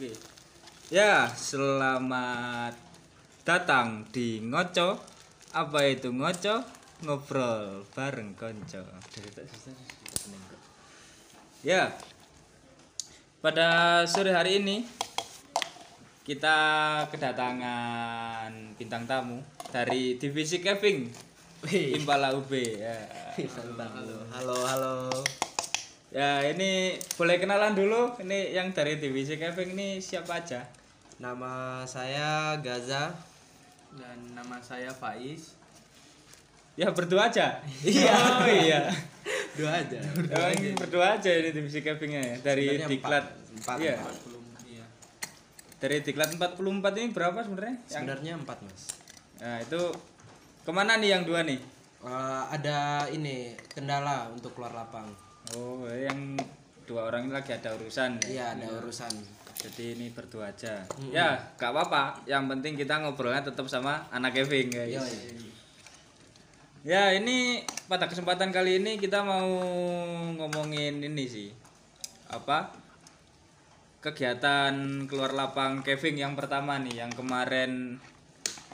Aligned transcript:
Oke. 0.00 0.16
Ya, 0.88 1.28
selamat 1.28 2.72
datang 3.44 4.08
di 4.08 4.40
Ngoco. 4.40 4.96
Apa 5.52 5.92
itu 5.92 6.08
Ngoco? 6.08 6.64
Ngobrol 7.04 7.84
bareng 7.92 8.32
konco. 8.32 8.80
Ya. 11.60 11.92
Pada 13.44 14.00
sore 14.08 14.32
hari 14.32 14.64
ini 14.64 14.88
kita 16.24 16.56
kedatangan 17.12 18.72
bintang 18.80 19.04
tamu 19.04 19.44
dari 19.68 20.16
divisi 20.16 20.64
Keving 20.64 21.12
Impala 22.00 22.32
UB 22.32 22.48
ya. 22.56 22.96
Halo, 23.36 24.16
halo, 24.32 24.56
halo. 24.64 24.96
Ya, 26.10 26.42
ini 26.44 26.70
boleh 27.14 27.38
kenalan 27.38 27.72
dulu. 27.72 28.18
Ini 28.18 28.50
yang 28.52 28.74
dari 28.74 28.98
divisi 28.98 29.34
Keving 29.34 29.72
ini 29.72 29.88
siapa 29.98 30.42
aja? 30.42 30.66
Nama 31.16 31.84
saya 31.84 32.58
Gaza. 32.58 33.14
dan 33.90 34.14
nama 34.30 34.54
saya 34.56 34.86
Faiz 34.88 35.58
Ya 36.74 36.86
berdua 36.88 37.26
aja. 37.26 37.58
Iya. 37.84 38.14
Oh 38.38 38.46
iya. 38.46 38.80
Dua 39.52 39.70
aja. 39.76 39.98
Emang 39.98 40.78
berdua 40.78 41.18
aja 41.18 41.26
ini 41.28 41.50
divisi 41.50 41.78
Kevingnya 41.78 42.22
ya. 42.24 42.36
Dari 42.40 42.66
Sebenarnya 42.70 42.86
diklat. 42.88 43.24
empat. 43.26 43.34
Empat, 43.52 43.76
Iya. 43.78 43.94
empat. 43.98 44.16
belum 44.24 44.44
iya 44.64 44.86
Dari 45.76 45.96
diklat 46.00 46.30
44 46.32 46.58
ini 46.96 47.08
berapa 47.10 47.38
sebenarnya? 47.40 47.76
Yang- 47.76 47.90
Sebenarnya 47.92 48.32
empat 48.36 48.58
mas. 48.62 48.82
Nah, 49.38 49.58
itu 49.58 49.82
ke 50.60 50.70
mana 50.70 50.92
nih 50.96 51.10
yang 51.10 51.24
dua 51.24 51.42
nih? 51.42 51.58
Eh, 52.00 52.42
ada 52.48 52.78
ini 53.10 53.36
kendala 53.68 54.30
untuk 54.30 54.54
keluar 54.54 54.70
lapang. 54.72 55.10
Oh, 55.56 55.82
yang 55.86 56.38
dua 56.86 57.10
orang 57.10 57.26
ini 57.26 57.32
lagi 57.34 57.50
ada 57.54 57.74
urusan. 57.74 58.22
ya? 58.22 58.28
Iya, 58.30 58.44
ada 58.54 58.66
urusan. 58.78 59.10
Jadi 59.60 59.98
ini 59.98 60.08
berdua 60.08 60.48
aja. 60.54 60.80
Ya, 61.12 61.36
gak 61.58 61.70
apa-apa. 61.70 62.24
Yang 62.24 62.44
penting 62.56 62.72
kita 62.78 63.02
ngobrolnya 63.02 63.44
tetap 63.44 63.68
sama 63.68 64.08
anak 64.08 64.32
Keving 64.32 64.72
guys. 64.72 64.94
Yo, 64.94 65.02
Ya 66.80 67.12
ini 67.12 67.60
pada 67.92 68.08
kesempatan 68.08 68.48
kali 68.48 68.80
ini 68.80 68.96
kita 68.96 69.20
mau 69.20 69.44
ngomongin 70.32 71.04
ini 71.04 71.28
sih 71.28 71.52
apa 72.32 72.72
kegiatan 74.00 75.04
keluar 75.04 75.36
lapang 75.36 75.84
Kevin 75.84 76.16
yang 76.16 76.32
pertama 76.32 76.80
nih 76.80 77.04
yang 77.04 77.12
kemarin 77.12 78.00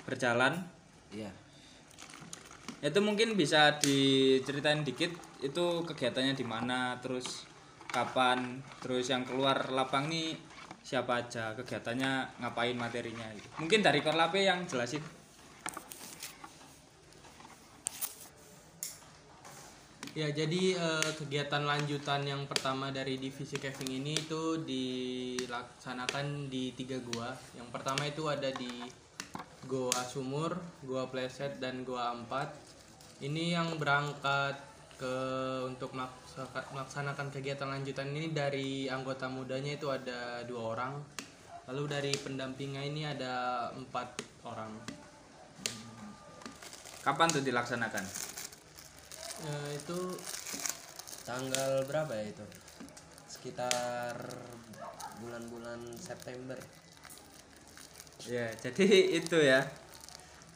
berjalan 0.06 0.62
Iya. 1.10 1.34
itu 2.78 2.98
mungkin 3.02 3.34
bisa 3.34 3.74
diceritain 3.82 4.86
dikit 4.86 5.10
itu 5.44 5.84
kegiatannya 5.84 6.32
di 6.32 6.46
mana 6.46 6.96
terus 7.00 7.44
kapan 7.88 8.60
terus 8.80 9.08
yang 9.08 9.24
keluar 9.24 9.68
lapang 9.72 10.08
nih 10.08 10.36
siapa 10.80 11.26
aja 11.26 11.52
kegiatannya 11.58 12.40
ngapain 12.40 12.78
materinya 12.78 13.26
gitu. 13.34 13.48
mungkin 13.58 13.82
dari 13.82 14.00
Korlape 14.00 14.46
yang 14.46 14.64
jelasin. 14.70 15.02
Ya 20.16 20.32
jadi 20.32 20.80
eh, 20.80 21.10
kegiatan 21.20 21.68
lanjutan 21.68 22.24
yang 22.24 22.48
pertama 22.48 22.88
dari 22.88 23.20
divisi 23.20 23.60
caving 23.60 24.00
ini 24.00 24.16
itu 24.16 24.64
dilaksanakan 24.64 26.48
di 26.48 26.72
tiga 26.72 26.96
gua. 27.04 27.36
Yang 27.52 27.68
pertama 27.68 28.08
itu 28.08 28.24
ada 28.24 28.48
di 28.48 28.80
goa 29.66 30.02
sumur 30.06 30.56
goa 30.86 31.10
pleset 31.10 31.58
dan 31.58 31.82
goa 31.82 32.14
ampat 32.14 32.54
ini 33.18 33.52
yang 33.52 33.74
berangkat 33.76 34.54
ke 34.96 35.14
untuk 35.68 35.92
melaksa- 35.92 36.68
melaksanakan 36.72 37.28
kegiatan 37.28 37.68
lanjutan 37.68 38.10
ini 38.16 38.32
dari 38.32 38.88
anggota 38.88 39.28
mudanya 39.28 39.76
itu 39.76 39.92
ada 39.92 40.40
dua 40.48 40.72
orang 40.76 40.92
lalu 41.68 41.84
dari 41.88 42.12
pendampingnya 42.16 42.80
ini 42.80 43.04
ada 43.04 43.68
empat 43.76 44.16
orang 44.48 44.72
kapan 47.04 47.28
tuh 47.28 47.44
dilaksanakan 47.44 48.04
Eh, 49.36 49.76
itu 49.76 50.16
Tanggal 51.26 51.82
berapa 51.90 52.14
ya 52.14 52.22
itu? 52.30 52.46
Sekitar 53.26 54.14
bulan-bulan 55.18 55.98
September. 55.98 56.54
Ya, 58.30 58.46
jadi 58.54 58.86
itu 59.18 59.34
ya. 59.34 59.66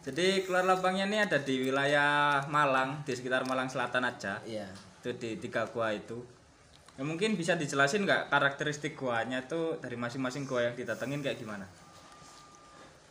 Jadi 0.01 0.49
keluar 0.49 0.65
lapangnya 0.65 1.05
ini 1.05 1.19
ada 1.21 1.37
di 1.37 1.61
wilayah 1.61 2.41
Malang, 2.49 3.05
di 3.05 3.13
sekitar 3.13 3.45
Malang 3.45 3.69
Selatan 3.69 4.09
aja. 4.09 4.41
Iya. 4.49 4.65
Itu 5.05 5.13
di 5.21 5.37
tiga 5.37 5.69
gua 5.69 5.93
itu. 5.93 6.25
Ya, 6.97 7.05
mungkin 7.05 7.37
bisa 7.37 7.57
dijelasin 7.57 8.09
nggak 8.09 8.33
karakteristik 8.33 8.97
guanya 8.97 9.45
tuh 9.45 9.77
dari 9.77 10.01
masing-masing 10.01 10.49
gua 10.49 10.73
yang 10.73 10.75
didatengin 10.77 11.21
kayak 11.21 11.37
gimana? 11.37 11.69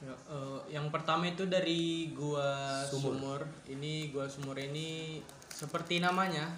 Ya, 0.01 0.15
eh, 0.33 0.59
yang 0.73 0.89
pertama 0.89 1.29
itu 1.29 1.45
dari 1.45 2.09
gua 2.17 2.81
sumur. 2.89 3.45
Ini 3.69 4.09
gua 4.09 4.25
sumur 4.25 4.57
ini 4.57 5.21
seperti 5.53 6.01
namanya 6.01 6.49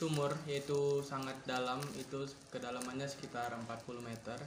sumur 0.00 0.32
yaitu 0.48 1.04
sangat 1.04 1.36
dalam 1.44 1.76
itu 1.92 2.24
kedalamannya 2.48 3.04
sekitar 3.04 3.52
40 3.52 4.00
meter 4.00 4.38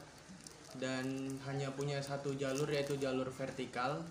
dan 0.81 1.05
hanya 1.45 1.69
punya 1.77 2.01
satu 2.01 2.33
jalur 2.33 2.65
yaitu 2.73 2.97
jalur 2.97 3.29
vertikal 3.29 4.01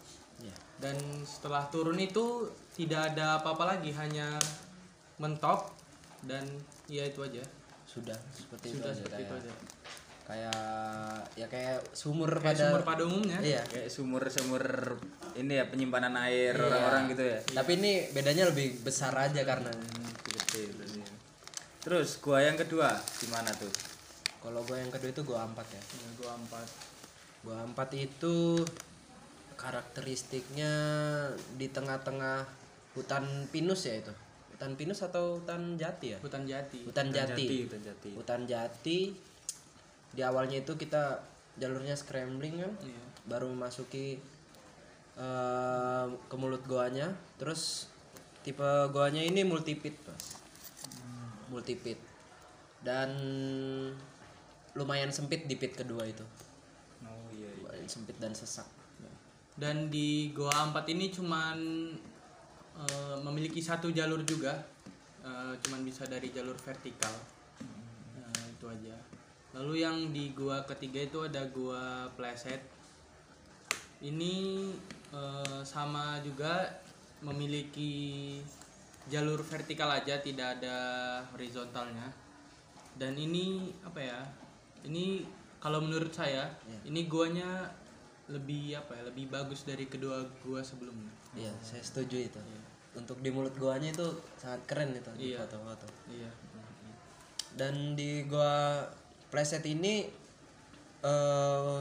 Iya. 0.43 0.57
dan 0.83 0.97
setelah 1.23 1.71
turun 1.71 1.95
itu 1.97 2.51
tidak 2.75 3.15
ada 3.15 3.39
apa-apa 3.39 3.79
lagi 3.79 3.95
hanya 3.95 4.43
mentok 5.23 5.71
dan 6.27 6.43
ya 6.91 7.07
itu 7.07 7.23
aja 7.23 7.43
Sudah 7.87 8.17
seperti 8.35 8.75
sudah 8.75 8.89
itu 8.89 8.89
aja 8.89 8.99
seperti 8.99 9.23
itu 9.23 9.35
kayak, 9.35 9.45
aja 9.47 9.53
kayak 10.23 10.63
ya 11.35 11.47
kayak 11.51 11.79
sumur 11.93 12.31
kayak 12.41 12.57
pada 12.57 12.65
sumur 12.71 12.83
pada 12.87 13.03
umumnya 13.05 13.39
Iya. 13.43 13.63
Kayak 13.69 13.89
sumur-sumur 13.91 14.65
ini 15.37 15.53
ya 15.61 15.65
penyimpanan 15.69 16.15
air 16.25 16.55
Iya. 16.57 16.67
orang-orang 16.67 17.03
gitu 17.13 17.23
ya. 17.27 17.39
Tapi 17.53 17.71
ini 17.83 17.93
bedanya 18.15 18.49
lebih 18.49 18.81
besar 18.81 19.13
aja 19.19 19.43
karena 19.43 19.69
Gede 20.25 20.63
berarti. 20.79 21.01
Terus 21.83 22.23
gua 22.23 22.39
yang 22.41 22.57
kedua 22.57 22.97
gimana 23.21 23.51
tuh? 23.55 23.71
kalau 24.43 24.59
gue 24.67 24.75
yang 24.75 24.91
kedua 24.91 25.11
itu 25.15 25.23
gue 25.23 25.39
empat 25.39 25.67
ya. 25.71 25.79
Ya, 25.79 26.09
gua 26.19 26.35
empat 26.35 26.67
Gue 27.47 27.55
empat 27.59 27.89
itu 27.95 28.59
karakteristiknya 29.63 30.75
di 31.55 31.71
tengah-tengah 31.71 32.43
hutan 32.99 33.47
pinus 33.55 33.87
ya 33.87 34.03
itu. 34.03 34.11
Hutan 34.53 34.75
pinus 34.75 35.07
atau 35.07 35.39
hutan 35.39 35.79
jati 35.79 36.15
ya? 36.15 36.19
hutan 36.23 36.47
jati 36.47 36.83
Hutan 36.83 37.09
jati. 37.15 37.47
Hutan 37.67 37.83
jati. 37.87 38.11
Hutan 38.19 38.41
jati. 38.51 38.99
Di 40.13 40.21
awalnya 40.27 40.61
itu 40.61 40.75
kita 40.75 41.23
jalurnya 41.57 41.95
scrambling 41.95 42.61
kan, 42.61 42.73
Iya. 42.83 43.03
baru 43.31 43.49
memasuki 43.55 44.19
eh, 45.13 46.07
ke 46.09 46.35
mulut 46.37 46.65
goanya. 46.67 47.15
Terus 47.39 47.87
tipe 48.43 48.67
goanya 48.91 49.23
ini 49.23 49.47
multipit, 49.47 49.95
Mas. 50.09 50.41
Multipit. 51.53 52.01
Dan 52.83 53.13
lumayan 54.73 55.13
sempit 55.13 55.45
di 55.47 55.55
pit 55.55 55.77
kedua 55.77 56.03
itu. 56.09 56.25
Oh 57.05 57.29
iya. 57.37 57.47
iya. 57.47 57.61
Lumayan 57.63 57.89
sempit 57.89 58.17
dan 58.19 58.33
sesak. 58.33 58.67
Dan 59.63 59.87
di 59.87 60.35
Goa 60.35 60.75
4 60.75 60.75
ini 60.91 61.07
cuman 61.15 61.59
eh, 62.83 63.17
memiliki 63.23 63.63
satu 63.63 63.95
jalur 63.95 64.27
juga. 64.27 64.59
Eh, 65.23 65.55
cuman 65.63 65.87
bisa 65.87 66.03
dari 66.03 66.35
jalur 66.35 66.59
vertikal. 66.59 67.15
Eh, 68.19 68.45
itu 68.59 68.67
aja. 68.67 68.99
Lalu 69.55 69.87
yang 69.87 70.11
di 70.11 70.35
gua 70.35 70.67
ketiga 70.67 70.99
itu 71.07 71.23
ada 71.23 71.47
gua 71.55 72.11
pleset. 72.19 72.59
Ini 74.03 74.67
eh, 75.15 75.61
sama 75.63 76.19
juga 76.27 76.83
memiliki 77.23 78.43
jalur 79.07 79.47
vertikal 79.47 79.95
aja 79.95 80.19
tidak 80.19 80.59
ada 80.59 80.77
horizontalnya. 81.31 82.11
Dan 82.99 83.15
ini 83.15 83.71
apa 83.87 84.03
ya 84.03 84.21
ini 84.83 85.23
kalau 85.63 85.79
menurut 85.79 86.11
saya 86.11 86.51
ini 86.83 87.07
guanya 87.07 87.71
lebih 88.33 88.75
apa 88.75 88.97
ya 88.97 89.03
lebih 89.05 89.29
bagus 89.29 89.63
dari 89.63 89.85
kedua 89.87 90.25
gua 90.41 90.65
sebelumnya 90.65 91.13
Iya, 91.33 91.53
saya 91.61 91.81
setuju 91.81 92.29
itu. 92.29 92.41
Untuk 92.93 93.21
di 93.21 93.33
mulut 93.33 93.57
goanya 93.57 93.89
itu 93.89 94.05
sangat 94.37 94.61
keren 94.69 94.93
itu 94.93 95.09
di 95.17 95.33
Iya. 95.33 95.41
foto-foto. 95.41 95.89
iya 96.09 96.29
Dan 97.53 97.93
di 97.93 98.25
gua 98.25 98.85
preset 99.29 99.65
ini 99.65 100.09
eh 101.03 101.81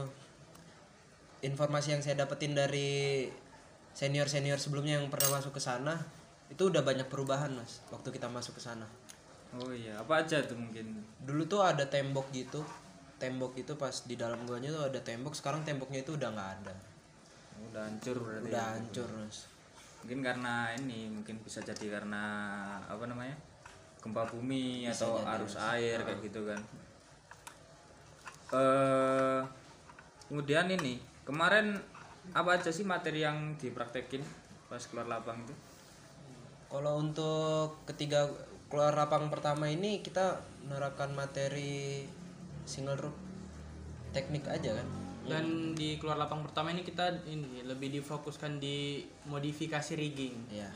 informasi 1.42 1.92
yang 1.92 2.02
saya 2.02 2.16
dapetin 2.16 2.54
dari 2.54 3.28
senior-senior 3.92 4.56
sebelumnya 4.56 4.96
yang 4.96 5.10
pernah 5.10 5.36
masuk 5.36 5.52
ke 5.52 5.60
sana 5.60 6.00
itu 6.48 6.68
udah 6.68 6.80
banyak 6.80 7.08
perubahan 7.08 7.52
mas 7.52 7.80
waktu 7.88 8.08
kita 8.08 8.28
masuk 8.28 8.56
ke 8.56 8.62
sana. 8.62 8.84
Oh 9.52 9.68
iya, 9.68 10.00
apa 10.00 10.24
aja 10.24 10.40
tuh 10.44 10.56
mungkin? 10.56 11.04
Dulu 11.20 11.44
tuh 11.44 11.60
ada 11.60 11.84
tembok 11.84 12.24
gitu, 12.32 12.64
tembok 13.22 13.54
itu 13.54 13.78
pas 13.78 13.94
di 14.02 14.18
dalam 14.18 14.42
guanya 14.42 14.74
tuh 14.74 14.90
ada 14.90 14.98
tembok. 14.98 15.38
Sekarang 15.38 15.62
temboknya 15.62 16.02
itu 16.02 16.18
udah 16.18 16.28
nggak 16.34 16.50
ada, 16.58 16.74
Udah 17.70 17.82
hancur 17.86 18.16
berarti. 18.18 18.50
udah 18.50 18.58
ya? 18.66 18.74
hancur 18.74 19.08
mas. 19.14 19.46
Mungkin 20.02 20.18
karena 20.26 20.74
ini, 20.74 21.06
mungkin 21.14 21.38
bisa 21.46 21.62
jadi 21.62 21.86
karena 22.02 22.22
apa 22.90 23.06
namanya? 23.06 23.38
gempa 24.02 24.26
bumi 24.26 24.82
atau 24.90 25.22
arus 25.22 25.54
air 25.54 26.02
kayak 26.02 26.18
gitu 26.26 26.42
kan. 26.42 26.58
Eh 28.50 29.40
kemudian 30.26 30.66
ini 30.66 30.98
kemarin 31.22 31.78
apa 32.34 32.58
aja 32.58 32.74
sih 32.74 32.82
materi 32.82 33.22
yang 33.22 33.54
dipraktekin 33.62 34.26
pas 34.66 34.80
keluar 34.88 35.06
lapang 35.06 35.38
itu 35.44 35.54
Kalau 36.66 36.98
untuk 36.98 37.84
ketiga 37.84 38.26
keluar 38.72 38.96
lapang 38.96 39.28
pertama 39.28 39.68
ini 39.68 40.00
kita 40.00 40.40
menerapkan 40.64 41.12
materi 41.12 42.08
single 42.64 42.98
rope 42.98 43.18
teknik 44.12 44.44
aja 44.48 44.76
kan. 44.76 44.88
dan 45.22 45.72
di 45.78 46.02
keluar 46.02 46.18
lapang 46.18 46.42
pertama 46.42 46.74
ini 46.74 46.82
kita 46.82 47.22
ini 47.30 47.62
lebih 47.62 47.94
difokuskan 47.94 48.58
di 48.58 49.06
modifikasi 49.30 49.94
rigging 49.94 50.50
Iya. 50.50 50.70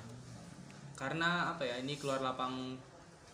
karena 0.95 1.51
apa 1.51 1.67
ya 1.67 1.83
ini 1.83 1.99
keluar 1.99 2.23
lapang 2.23 2.79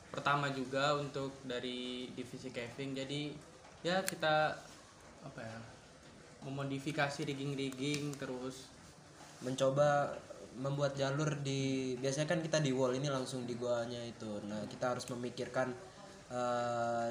pertama 0.08 0.48
juga 0.52 0.96
untuk 0.96 1.36
dari 1.44 2.08
divisi 2.16 2.48
caving 2.48 2.96
jadi 2.96 3.20
ya 3.84 4.00
kita 4.04 4.56
apa 5.22 5.40
ya 5.40 5.58
memodifikasi 6.48 7.28
rigging 7.28 7.54
rigging 7.54 8.16
terus 8.16 8.72
Mencoba 9.42 10.14
membuat 10.54 10.94
jalur 10.94 11.34
di 11.42 11.94
biasanya 11.98 12.30
kan 12.30 12.38
kita 12.38 12.62
di 12.62 12.70
wall 12.70 12.94
ini 12.94 13.10
langsung 13.10 13.42
di 13.42 13.58
guanya 13.58 13.98
itu. 14.06 14.38
Nah, 14.46 14.62
kita 14.70 14.94
harus 14.94 15.02
memikirkan 15.10 15.74
eh, 16.30 17.08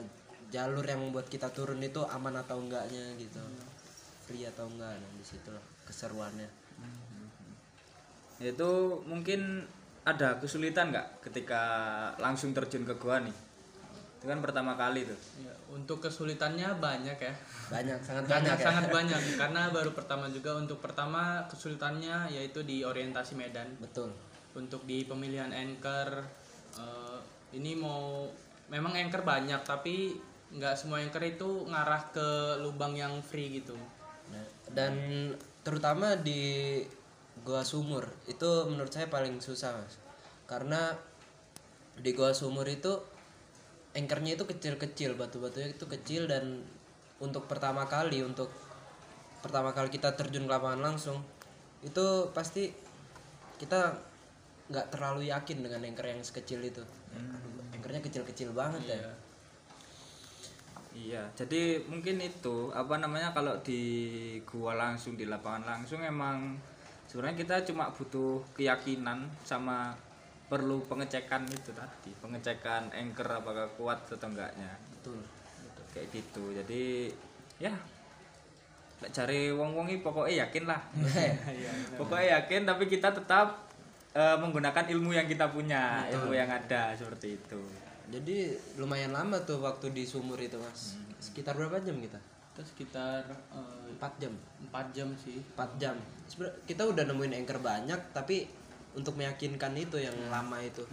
jalur 0.51 0.83
yang 0.83 1.00
membuat 1.00 1.31
kita 1.31 1.48
turun 1.56 1.80
itu 1.80 2.03
aman 2.06 2.36
atau 2.38 2.59
enggaknya 2.59 3.15
gitu. 3.18 3.39
Free 4.27 4.45
atau 4.45 4.68
enggak. 4.68 4.92
Nah, 5.00 5.12
di 5.18 5.24
situlah 5.25 5.63
keseruannya. 5.88 6.50
itu 8.42 8.71
mungkin 9.06 9.62
ada 10.01 10.42
kesulitan 10.42 10.89
nggak 10.89 11.30
ketika 11.30 11.62
langsung 12.18 12.57
terjun 12.57 12.81
ke 12.81 12.98
gua 12.98 13.21
nih 13.21 13.33
itu 14.21 14.25
kan 14.30 14.42
pertama 14.42 14.74
kali 14.77 15.06
tuh 15.06 15.18
ya, 15.42 15.53
untuk 15.69 16.01
kesulitannya 16.01 16.77
banyak 16.77 17.18
ya 17.18 17.33
Banyak, 17.69 18.00
sangat 18.06 18.25
banyak 18.25 18.33
banyak 18.33 18.57
ya. 18.57 18.65
sangat 18.65 18.86
banyak 18.97 19.21
karena 19.38 19.62
baru 19.69 19.94
pertama 19.94 20.25
juga 20.33 20.57
untuk 20.57 20.81
pertama 20.81 21.45
kesulitannya 21.50 22.33
yaitu 22.33 22.65
di 22.65 22.81
orientasi 22.81 23.38
medan 23.38 23.69
Betul. 23.77 24.09
untuk 24.57 24.86
di 24.89 25.06
pemilihan 25.06 25.54
anchor 25.54 26.25
eh, 26.81 27.19
ini 27.54 27.77
mau 27.77 28.25
memang 28.74 28.94
anchor 28.97 29.21
banyak 29.21 29.62
tapi 29.62 30.18
nggak 30.51 30.75
semua 30.75 31.00
anchor 31.00 31.24
itu 31.24 31.63
ngarah 31.68 32.12
ke 32.12 32.27
lubang 32.59 32.95
yang 32.95 33.24
free 33.24 33.63
gitu. 33.63 33.75
Nah, 34.31 34.45
dan 34.75 34.94
terutama 35.63 36.19
di 36.19 36.83
Goa 37.48 37.63
Sumur 37.63 38.03
itu 38.27 38.68
menurut 38.68 38.92
saya 38.92 39.07
paling 39.07 39.39
susah 39.39 39.80
mas. 39.80 39.95
Karena 40.45 40.92
di 41.95 42.12
Goa 42.12 42.36
Sumur 42.36 42.68
itu 42.68 43.00
anchornya 43.95 44.36
itu 44.36 44.44
kecil-kecil 44.48 45.15
batu-batunya 45.15 45.71
itu 45.71 45.88
kecil 45.88 46.27
dan 46.27 46.63
untuk 47.24 47.47
pertama 47.47 47.88
kali 47.88 48.24
untuk 48.24 48.51
pertama 49.44 49.71
kali 49.75 49.92
kita 49.92 50.15
terjun 50.15 50.47
ke 50.47 50.51
lapangan 50.51 50.94
langsung 50.94 51.19
itu 51.83 52.30
pasti 52.31 52.71
kita 53.59 54.00
nggak 54.71 54.88
terlalu 54.95 55.27
yakin 55.27 55.59
dengan 55.59 55.83
anchor 55.83 56.07
yang 56.07 56.24
sekecil 56.24 56.63
itu. 56.63 56.83
Aduh, 57.12 57.75
anchornya 57.75 58.00
kecil-kecil 58.04 58.56
banget 58.56 59.00
ya 59.00 59.12
iya 60.95 61.23
jadi 61.35 61.83
mungkin 61.88 62.19
itu 62.19 62.71
apa 62.75 62.99
namanya 62.99 63.31
kalau 63.31 63.55
di 63.63 63.81
gua 64.43 64.75
langsung 64.75 65.15
di 65.15 65.23
lapangan 65.27 65.63
langsung 65.63 66.03
emang 66.03 66.59
sebenarnya 67.07 67.38
kita 67.43 67.55
cuma 67.71 67.91
butuh 67.91 68.39
keyakinan 68.55 69.27
sama 69.43 69.95
perlu 70.51 70.83
pengecekan 70.83 71.47
itu 71.47 71.71
tadi 71.71 72.11
pengecekan 72.19 72.91
anchor 72.91 73.39
apakah 73.39 73.71
kuat 73.79 74.03
atau 74.11 74.27
enggaknya. 74.27 74.75
Betul 74.99 75.23
kayak 75.91 76.07
gitu 76.15 76.43
jadi 76.55 77.11
ya 77.59 77.73
lek 79.01 79.11
cari 79.11 79.49
wong 79.49 79.73
wong 79.73 79.89
pokoknya 80.05 80.45
yakin 80.45 80.69
lah. 80.69 80.77
Pokoknya 81.99 82.37
yakin 82.37 82.69
tapi 82.69 82.85
kita 82.85 83.09
tetap 83.09 83.65
eh, 84.13 84.37
menggunakan 84.37 84.85
ilmu 84.94 85.09
yang 85.09 85.25
kita 85.25 85.49
punya 85.49 86.05
ilmu 86.05 86.37
yang 86.37 86.45
ada 86.45 86.94
seperti 86.94 87.33
itu 87.33 87.61
Jadi 88.11 88.51
lumayan 88.75 89.15
lama 89.15 89.39
tuh 89.47 89.63
waktu 89.63 89.95
di 89.95 90.03
sumur 90.03 90.37
itu 90.37 90.59
mas. 90.59 90.99
Sekitar 91.23 91.55
berapa 91.55 91.79
jam 91.79 91.95
kita? 91.97 92.19
itu 92.51 92.61
sekitar 92.67 93.23
eh, 93.55 93.95
4 93.95 94.21
jam. 94.21 94.33
4 94.69 94.95
jam 94.95 95.07
sih 95.15 95.39
4 95.55 95.81
jam. 95.81 95.95
Kita 96.67 96.83
udah 96.83 97.03
nemuin 97.07 97.41
anchor 97.41 97.63
banyak 97.63 98.11
tapi 98.11 98.45
untuk 98.91 99.15
meyakinkan 99.15 99.71
itu 99.79 99.97
yang 99.97 100.15
lama 100.27 100.59
itu. 100.59 100.83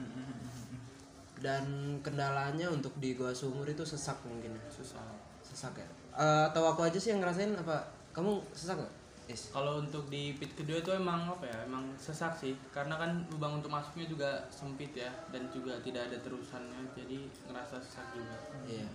Dan 1.39 1.99
kendalanya 2.03 2.71
untuk 2.71 2.95
di 2.99 3.15
gua 3.15 3.35
sumur 3.35 3.67
itu 3.67 3.83
sesak 3.83 4.19
mungkin 4.23 4.55
ya. 4.55 4.65
susah 4.71 5.03
Sesak 5.43 5.75
ya. 5.77 5.89
Eh, 6.19 6.43
atau 6.51 6.63
aku 6.67 6.87
aja 6.87 6.99
sih 6.99 7.11
yang 7.11 7.23
ngerasain 7.23 7.55
apa? 7.59 7.91
Kamu 8.15 8.43
sesak 8.55 8.79
gak? 8.79 8.95
Yes. 9.29 9.53
kalau 9.53 9.85
untuk 9.85 10.09
di 10.09 10.33
pit 10.41 10.57
kedua 10.57 10.81
itu 10.81 10.89
emang 10.89 11.29
apa 11.29 11.45
ya 11.45 11.69
emang 11.69 11.93
sesak 12.01 12.33
sih. 12.33 12.57
Karena 12.73 12.97
kan 12.97 13.29
lubang 13.29 13.61
untuk 13.61 13.69
masuknya 13.69 14.09
juga 14.09 14.31
sempit 14.49 14.97
ya 14.97 15.13
dan 15.29 15.53
juga 15.53 15.77
tidak 15.85 16.09
ada 16.09 16.17
terusannya 16.25 16.81
jadi 16.97 17.29
ngerasa 17.45 17.77
sesak 17.77 18.09
juga. 18.17 18.37
Iya. 18.65 18.89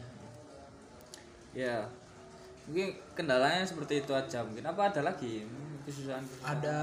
ya 1.54 1.78
mungkin 2.66 2.98
kendalanya 3.14 3.62
seperti 3.62 4.02
itu 4.02 4.10
aja. 4.18 4.42
Mungkin 4.42 4.66
apa 4.66 4.90
ada 4.90 5.06
lagi 5.06 5.46
Mungkin 5.46 5.86
kesusahan 5.86 6.26
Ada 6.42 6.82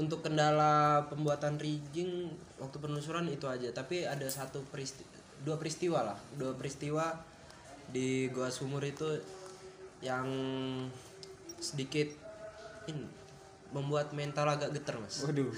untuk 0.00 0.24
kendala 0.24 1.04
pembuatan 1.12 1.60
rigging 1.60 2.32
waktu 2.56 2.76
penelusuran 2.80 3.28
itu 3.28 3.44
aja. 3.44 3.68
Tapi 3.68 4.08
ada 4.08 4.24
satu 4.32 4.64
peristi 4.72 5.04
dua 5.44 5.60
peristiwa 5.60 6.00
lah. 6.00 6.18
Dua 6.40 6.56
peristiwa 6.56 7.12
di 7.92 8.32
gua 8.32 8.48
sumur 8.48 8.80
itu 8.80 9.12
yang 10.00 10.24
sedikit 11.64 12.12
in, 12.84 13.08
membuat 13.72 14.12
mental 14.12 14.44
agak 14.44 14.70
geter 14.76 15.00
mas. 15.00 15.24
Waduh. 15.24 15.48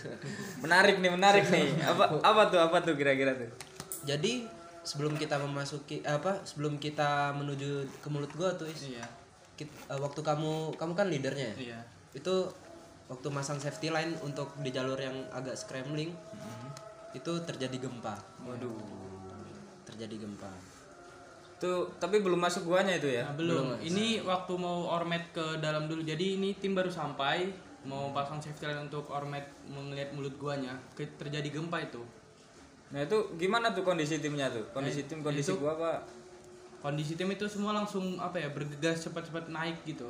Menarik 0.62 1.02
nih 1.02 1.10
menarik 1.10 1.44
nih. 1.50 1.74
Apa 1.82 2.22
apa 2.22 2.42
tuh 2.48 2.60
apa 2.62 2.76
tuh 2.86 2.94
kira-kira 2.94 3.34
tuh? 3.34 3.50
Jadi 4.06 4.46
sebelum 4.86 5.18
kita 5.18 5.36
memasuki 5.42 6.00
apa 6.06 6.46
sebelum 6.46 6.78
kita 6.78 7.34
menuju 7.34 7.90
ke 7.98 8.08
mulut 8.08 8.30
gua 8.38 8.54
tuh 8.54 8.70
Is, 8.70 8.86
iya. 8.94 9.02
kit- 9.58 9.74
eh, 9.90 9.98
waktu 9.98 10.22
kamu 10.22 10.78
kamu 10.78 10.92
kan 10.94 11.10
leadernya 11.10 11.52
ya? 11.52 11.56
Iya. 11.74 11.80
Itu 12.14 12.54
waktu 13.10 13.28
masang 13.34 13.58
safety 13.58 13.90
line 13.90 14.14
untuk 14.22 14.54
di 14.62 14.70
jalur 14.70 14.96
yang 14.96 15.26
agak 15.34 15.58
scrambling 15.58 16.14
itu 17.12 17.32
terjadi 17.42 17.82
gempa. 17.82 18.14
Waduh. 18.46 18.78
Terjadi 19.84 20.22
gempa 20.22 20.75
tuh 21.56 21.88
tapi 21.96 22.18
belum 22.18 22.36
masuk 22.36 22.66
guanya 22.66 22.92
itu 22.94 23.08
ya 23.08 23.22
Nah, 23.22 23.34
belum. 23.34 23.80
Ini 23.80 24.06
waktu 24.22 24.52
mau 24.54 24.90
ormet 24.90 25.30
ke 25.30 25.56
dalam 25.56 25.86
dulu. 25.86 26.00
Jadi 26.00 26.36
ini 26.36 26.52
tim 26.54 26.72
baru 26.72 26.88
sampai 26.88 27.48
mau 27.82 28.10
pasang 28.10 28.36
safety 28.36 28.66
line 28.66 28.82
untuk 28.82 29.08
ormet 29.08 29.40
melihat 29.64 30.10
mulut 30.10 30.34
guanya. 30.34 30.75
Ke- 30.92 31.16
terjadi 31.16 31.48
gempa 31.50 31.80
itu. 31.80 32.02
nah 32.86 33.00
itu 33.00 33.18
gimana 33.34 33.70
tuh 33.70 33.82
kondisi 33.82 34.20
timnya 34.20 34.46
tuh 34.46 34.62
kondisi 34.70 35.02
tim 35.04 35.18
kondisi 35.18 35.50
itu- 35.50 35.58
gua 35.58 35.75
apa 35.75 35.92
Kondisi 36.78 37.14
tim 37.14 37.26
itu 37.28 37.42
semua 37.44 37.72
langsung 37.72 38.14
apa 38.16 38.36
ya 38.36 38.46
bergegas 38.48 39.02
cepat-cepat 39.02 39.48
naik 39.48 39.82
gitu. 39.84 40.06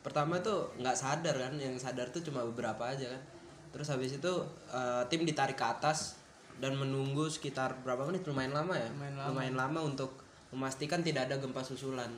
pertama 0.00 0.36
tuh 0.38 0.68
nggak 0.76 0.92
sadar 0.92 1.32
kan 1.32 1.56
yang 1.56 1.72
sadar 1.74 2.04
tuh 2.06 2.20
cuma 2.20 2.44
beberapa 2.44 2.84
aja 2.84 3.08
kan 3.08 3.22
terus 3.70 3.88
habis 3.88 4.12
itu 4.12 4.32
eh, 4.68 5.02
tim 5.08 5.24
ditarik 5.24 5.54
ke 5.54 5.64
atas 5.64 6.20
dan 6.54 6.74
menunggu 6.74 7.24
sekitar 7.26 7.72
berapa 7.80 8.04
menit 8.04 8.20
lumayan 8.22 8.52
lama 8.52 8.76
ya 8.76 8.84
Lumayan 9.24 9.56
lama. 9.56 9.80
lama 9.80 9.88
untuk 9.88 10.12
memastikan 10.54 11.02
tidak 11.02 11.26
ada 11.26 11.42
gempa 11.42 11.66
susulan. 11.66 12.08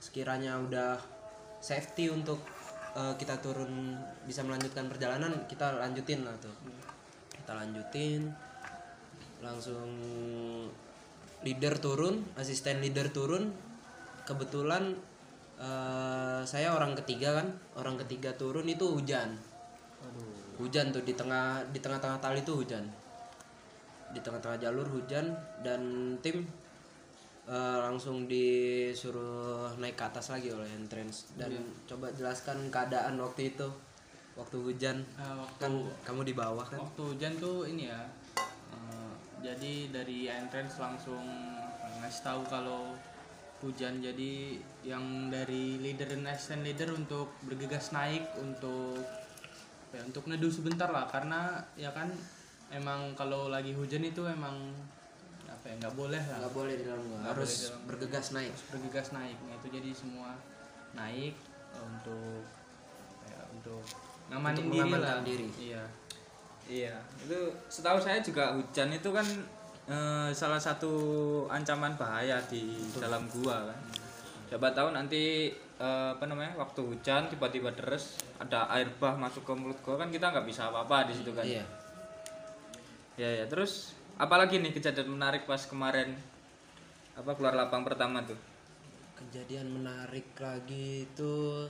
Sekiranya 0.00 0.56
udah 0.56 0.96
safety 1.60 2.08
untuk 2.08 2.40
eh, 2.96 3.14
kita 3.20 3.38
turun 3.44 3.94
bisa 4.24 4.40
melanjutkan 4.42 4.88
perjalanan 4.88 5.44
kita 5.44 5.76
lanjutin 5.76 6.24
lah 6.24 6.34
tuh. 6.40 6.56
Kita 7.36 7.52
lanjutin 7.52 8.32
langsung 9.44 9.90
leader 11.44 11.76
turun 11.78 12.24
asisten 12.40 12.80
leader 12.80 13.12
turun. 13.12 13.52
Kebetulan 14.24 14.96
eh, 15.60 16.42
saya 16.48 16.72
orang 16.72 16.96
ketiga 17.04 17.44
kan 17.44 17.52
orang 17.76 18.00
ketiga 18.00 18.32
turun 18.34 18.64
itu 18.66 18.88
hujan. 18.88 19.36
Hujan 20.56 20.90
tuh 20.90 21.04
di 21.04 21.12
tengah 21.12 21.62
di 21.70 21.78
tengah-tengah 21.78 22.18
tali 22.18 22.40
itu 22.40 22.56
hujan. 22.56 22.88
Di 24.12 24.20
tengah-tengah 24.20 24.58
jalur 24.60 24.88
hujan 24.88 25.32
dan 25.62 25.80
tim 26.20 26.44
eh, 27.48 27.78
langsung 27.82 28.30
disuruh 28.30 29.74
naik 29.78 29.98
ke 29.98 30.04
atas 30.04 30.30
lagi 30.30 30.52
oleh 30.52 30.68
entrance. 30.74 31.34
Dan 31.34 31.56
coba 31.88 32.12
jelaskan 32.14 32.70
keadaan 32.70 33.18
waktu 33.18 33.54
itu 33.54 33.68
waktu 34.38 34.56
hujan. 34.58 35.04
Nah, 35.18 35.44
waktu 35.44 35.58
kan 35.60 35.72
kamu 36.06 36.22
di 36.24 36.34
bawah 36.34 36.64
kan? 36.64 36.78
waktu 36.80 37.02
hujan 37.02 37.32
tuh 37.36 37.68
ini 37.68 37.90
ya. 37.90 38.02
eh, 38.72 39.12
jadi 39.42 39.92
dari 39.92 40.30
entrance 40.30 40.78
langsung 40.78 41.22
ngasih 42.00 42.22
tahu 42.24 42.42
kalau 42.48 42.94
hujan. 43.62 44.02
Jadi 44.02 44.58
yang 44.82 45.30
dari 45.30 45.78
leader 45.78 46.10
dan 46.10 46.26
assistant 46.30 46.66
leader 46.66 46.90
untuk 46.94 47.38
bergegas 47.46 47.94
naik 47.94 48.26
untuk 48.40 49.02
ya 49.92 50.00
untuk 50.02 50.24
neduh 50.26 50.50
sebentar 50.50 50.88
lah. 50.88 51.06
Karena 51.10 51.62
ya 51.76 51.92
kan 51.92 52.08
emang 52.72 53.12
kalau 53.12 53.52
lagi 53.52 53.76
hujan 53.76 54.02
itu 54.02 54.24
emang 54.24 54.72
apa 55.62 55.70
ya 55.70 55.74
nggak 55.78 55.94
boleh 55.94 56.18
lah 56.26 56.38
nggak 56.42 56.54
boleh 56.58 56.74
di 56.74 56.84
dalam 56.90 57.02
gua 57.06 57.20
harus 57.22 57.38
boleh 57.38 57.54
di 57.54 57.62
dalam. 57.70 57.82
bergegas 57.86 58.26
naik 58.34 58.50
harus 58.50 58.66
bergegas 58.74 59.08
naik 59.14 59.36
nah 59.46 59.54
itu 59.54 59.68
jadi 59.70 59.90
semua 59.94 60.30
naik 60.98 61.34
eh, 61.70 61.84
untuk 61.86 62.42
ya, 63.30 63.40
untuk 63.54 63.82
ngamanin 64.26 64.58
Untuk 64.66 64.74
diri 64.74 64.90
lah 64.98 65.16
diri. 65.22 65.46
iya 65.62 65.82
Iya, 66.62 66.94
itu 67.26 67.50
setahu 67.66 67.98
saya 67.98 68.22
juga 68.22 68.54
hujan 68.54 68.94
itu 68.94 69.10
kan 69.10 69.26
eh, 69.90 70.30
salah 70.30 70.62
satu 70.62 70.94
ancaman 71.50 71.98
bahaya 71.98 72.38
di 72.46 72.78
dalam 73.02 73.26
gua 73.34 73.66
kan. 73.66 73.78
Siapa 74.46 74.70
tahu 74.70 74.94
nanti 74.94 75.50
eh, 75.82 76.08
apa 76.14 76.22
namanya 76.22 76.54
waktu 76.54 76.86
hujan 76.86 77.26
tiba-tiba 77.26 77.74
deres 77.74 78.14
ada 78.38 78.70
air 78.78 78.86
bah 79.02 79.18
masuk 79.18 79.42
ke 79.42 79.52
mulut 79.58 79.78
gua 79.82 79.98
kan 79.98 80.08
kita 80.14 80.30
nggak 80.30 80.46
bisa 80.46 80.70
apa-apa 80.70 81.10
di 81.10 81.14
situ 81.18 81.34
kan. 81.34 81.42
Iya. 81.42 81.66
Ya 83.18 83.30
ya 83.42 83.44
terus 83.50 83.98
apalagi 84.20 84.60
nih 84.60 84.72
kejadian 84.74 85.16
menarik 85.16 85.44
pas 85.48 85.62
kemarin 85.64 86.16
apa 87.12 87.30
keluar 87.36 87.52
lapang 87.52 87.84
pertama 87.84 88.24
tuh. 88.24 88.38
Kejadian 89.16 89.70
menarik 89.70 90.32
lagi 90.40 91.06
itu 91.06 91.68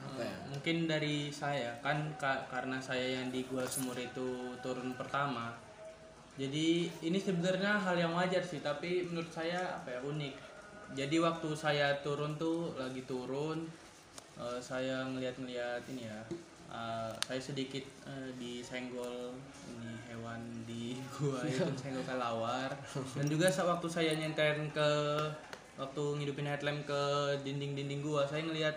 apa 0.00 0.22
ya? 0.24 0.32
Eh, 0.32 0.36
mungkin 0.54 0.76
dari 0.88 1.28
saya 1.28 1.76
kan 1.84 2.08
ka- 2.16 2.48
karena 2.48 2.80
saya 2.80 3.20
yang 3.20 3.28
di 3.28 3.44
gua 3.44 3.64
sumur 3.68 3.96
itu 4.00 4.56
turun 4.64 4.96
pertama 4.96 5.52
jadi 6.40 6.88
ini 7.04 7.18
sebenarnya 7.20 7.76
hal 7.76 8.00
yang 8.00 8.16
wajar 8.16 8.40
sih 8.40 8.64
tapi 8.64 9.04
menurut 9.04 9.28
saya 9.28 9.76
apa 9.76 9.92
ya 9.92 10.00
unik 10.00 10.34
jadi 10.96 11.16
waktu 11.20 11.48
saya 11.52 12.00
turun 12.00 12.40
tuh 12.40 12.72
lagi 12.80 13.04
turun 13.04 13.68
eh, 14.40 14.58
saya 14.62 15.04
ngeliat-ngeliat 15.04 15.84
ini 15.92 16.08
ya 16.08 16.20
eh, 16.70 17.12
saya 17.26 17.40
sedikit 17.42 17.84
eh, 18.06 18.30
disenggol 18.38 19.34
ini 19.74 19.90
hewan 20.10 20.40
di 20.64 20.96
gua 21.12 21.42
itu 21.50 21.66
senggol 21.76 22.02
kelawar 22.06 22.70
dan 23.18 23.26
juga 23.26 23.50
sa- 23.50 23.66
waktu 23.66 23.86
saya 23.90 24.14
nyenterin 24.14 24.70
ke 24.70 24.88
waktu 25.76 26.02
ngidupin 26.20 26.46
headlamp 26.46 26.86
ke 26.86 27.02
dinding-dinding 27.42 28.00
gua 28.00 28.24
saya 28.24 28.46
ngeliat 28.46 28.76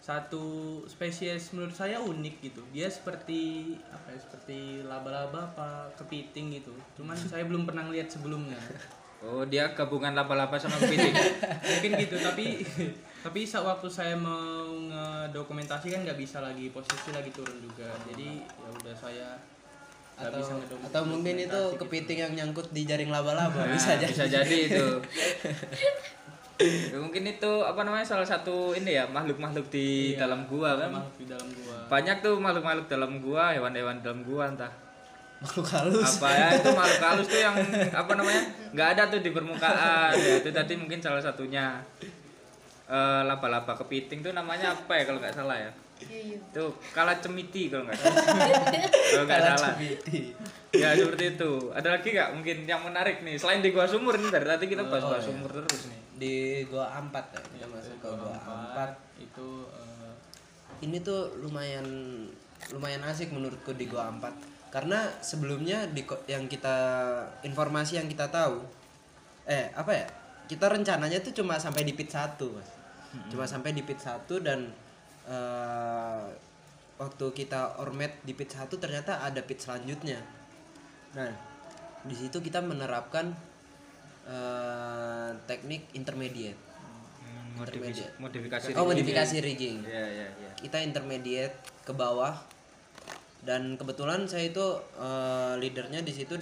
satu 0.00 0.80
spesies 0.88 1.52
menurut 1.52 1.76
saya 1.76 2.00
unik 2.00 2.34
gitu. 2.40 2.64
Dia 2.72 2.88
seperti 2.88 3.76
apa 3.92 4.16
ya 4.16 4.18
seperti 4.18 4.80
laba-laba 4.88 5.52
apa 5.52 5.68
kepiting 5.94 6.56
gitu. 6.56 6.72
Cuman 6.96 7.14
saya 7.30 7.44
belum 7.44 7.68
pernah 7.68 7.84
lihat 7.92 8.08
sebelumnya. 8.08 8.56
Oh 9.20 9.44
dia 9.44 9.76
gabungan 9.76 10.16
laba-laba 10.16 10.56
sama 10.56 10.80
kepiting. 10.80 11.12
mungkin 11.68 11.90
gitu 12.00 12.16
tapi 12.16 12.64
tapi 13.20 13.40
saat 13.42 13.62
waktu 13.62 13.86
saya 13.86 14.14
mau 14.14 14.64
ngedokumentasi 14.82 15.86
kan 15.88 16.00
nggak 16.02 16.16
bisa 16.16 16.40
lagi 16.40 16.68
posisi 16.68 17.10
lagi 17.10 17.28
turun 17.30 17.58
juga 17.58 17.88
jadi 18.06 18.28
ya 18.40 18.68
udah 18.74 18.94
saya 18.94 19.28
Atau, 20.16 20.36
bisa 20.36 20.52
atau 20.84 21.02
mungkin 21.02 21.34
itu 21.38 21.48
gitu. 21.48 21.78
kepiting 21.78 22.18
yang 22.20 22.32
nyangkut 22.34 22.68
di 22.68 22.84
jaring 22.84 23.08
laba-laba 23.08 23.56
Nah, 23.58 23.72
bisa 23.72 23.96
jadi. 23.96 24.08
bisa 24.10 24.26
jadi 24.26 24.56
itu. 24.66 24.86
Ya, 26.60 27.00
mungkin 27.00 27.24
itu 27.24 27.52
apa 27.64 27.80
namanya 27.80 28.04
salah 28.04 28.28
satu 28.28 28.76
ini 28.76 28.92
ya 28.92 29.08
makhluk-makhluk 29.08 29.72
di 29.72 30.12
Iya, 30.12 30.28
dalam 30.28 30.44
gua 30.44 30.76
kan. 30.76 30.92
makhluk 30.92 31.16
di 31.16 31.24
dalam 31.24 31.48
gua 31.56 31.76
Banyak 31.88 32.16
tuh 32.20 32.36
makhluk-makhluk 32.36 32.84
dalam 32.86 33.12
gua, 33.16 33.44
hewan-hewan 33.50 33.96
dalam 33.98 34.20
gua 34.20 34.44
entah 34.46 34.68
Makhluk 35.40 35.64
halus. 35.72 36.20
apa 36.20 36.28
ya 36.28 36.46
itu 36.52 36.68
makhluk 36.68 37.00
halus 37.00 37.26
tuh 37.32 37.40
yang 37.40 37.56
apa 37.96 38.12
namanya 38.12 38.42
nggak 38.76 38.88
ada 38.92 39.02
tuh 39.08 39.24
di 39.24 39.32
permukaan 39.32 40.12
ya 40.12 40.36
itu 40.36 40.52
tadi 40.52 40.76
mungkin 40.76 41.00
salah 41.00 41.16
satunya 41.16 41.80
Eh, 42.90 43.22
laba-laba 43.22 43.70
kepiting 43.76 44.18
tuh 44.18 44.34
namanya 44.34 44.74
apa 44.74 44.90
ya 44.92 45.04
kalau 45.04 45.18
nggak 45.18 45.30
salah 45.32 45.54
ya 45.54 45.70
Iya, 46.00 46.16
iya. 46.26 46.38
itu 46.40 46.64
kala 46.90 47.12
cemiti 47.14 47.68
kalau 47.68 47.84
nggak 47.84 47.94
salah 47.94 48.24
kalau 48.24 49.24
nggak 49.28 49.38
Kalah 49.38 49.52
salah 49.54 49.70
cemiti. 49.70 50.20
ya 50.72 50.88
seperti 50.96 51.24
itu 51.30 51.50
ada 51.70 51.88
lagi 51.92 52.08
nggak 52.10 52.30
mungkin 52.32 52.56
yang 52.64 52.82
menarik 52.82 53.20
nih 53.20 53.36
selain 53.36 53.60
di 53.60 53.70
gua 53.70 53.84
sumur 53.84 54.16
nih 54.16 54.26
dari 54.28 54.42
tadi 54.44 54.64
kita 54.66 54.82
bahas 54.82 55.04
Oh, 55.04 55.08
bahas 55.08 55.22
iya. 55.22 55.28
sumur 55.28 55.50
terus 55.52 55.82
nih 55.86 56.00
Di 56.16 56.34
gua 56.66 56.84
ampat 56.94 57.24
ya. 57.30 57.40
Kita 57.46 57.66
masuk 57.68 57.94
ke 57.96 58.08
gua 58.10 58.34
ampat. 58.34 58.90
itu 59.18 59.48
eh, 59.70 60.12
Ini 60.80 60.96
tuh 61.00 61.20
lumayan 61.38 61.86
lumayan 62.70 63.02
asik 63.04 63.30
menurutku 63.30 63.70
di 63.72 63.86
gua 63.86 64.08
ampat. 64.08 64.34
Karena 64.68 65.04
sebelumnya 65.20 65.86
di 65.86 66.00
yang 66.26 66.44
kita 66.44 66.74
informasi 67.42 68.00
yang 68.00 68.08
kita 68.08 68.26
tahu 68.26 68.58
eh 69.44 69.70
apa 69.70 69.92
ya? 69.92 70.06
Kita 70.46 70.66
rencananya 70.66 71.20
tuh 71.20 71.30
cuma 71.32 71.54
sampai 71.54 71.84
di 71.84 71.92
pit 71.92 72.08
1, 72.08 72.34
Mas. 72.50 72.79
Cuma 73.26 73.42
sampai 73.42 73.74
di 73.74 73.82
pit 73.82 73.98
1 73.98 74.26
dan 74.40 74.70
eh, 75.26 76.24
waktu 76.96 77.26
kita 77.32 77.80
ormet 77.80 78.22
di 78.22 78.32
pit 78.32 78.52
1 78.52 78.70
ternyata 78.76 79.18
ada 79.20 79.42
pit 79.42 79.58
selanjutnya. 79.58 80.20
Nah, 81.16 81.32
di 82.02 82.14
situ 82.14 82.38
kita 82.38 82.62
menerapkan 82.62 83.34
eh, 84.26 85.30
teknik 85.44 85.90
intermediate. 85.92 86.68
modifikasi 87.50 88.16
modifikasi 88.16 88.72
Oh, 88.72 88.88
modifikasi 88.88 89.36
rigging. 89.42 89.84
ya 89.84 90.00
ya 90.00 90.24
ya 90.32 90.50
Kita 90.56 90.80
intermediate 90.80 91.52
ke 91.84 91.92
bawah 91.92 92.32
dan 93.44 93.76
kebetulan 93.76 94.24
saya 94.24 94.48
itu 94.48 94.64
eh, 94.96 95.54
leadernya 95.60 96.00
di 96.00 96.08
situ 96.08 96.40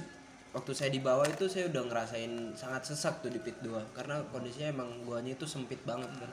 waktu 0.57 0.73
saya 0.73 0.91
di 0.93 1.01
bawah 1.05 1.29
itu 1.29 1.45
saya 1.47 1.69
udah 1.69 1.83
ngerasain 1.87 2.57
sangat 2.57 2.89
sesak 2.89 3.21
tuh 3.21 3.29
di 3.29 3.41
pit 3.41 3.61
2 3.61 3.93
karena 3.93 4.25
kondisinya 4.33 4.73
emang 4.73 4.91
guanya 5.05 5.37
itu 5.37 5.45
sempit 5.45 5.81
banget 5.85 6.09
kan. 6.17 6.33